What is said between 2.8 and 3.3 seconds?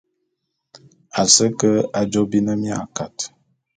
kat.